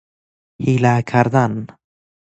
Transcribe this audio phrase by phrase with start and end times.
[0.63, 1.67] حیله کردن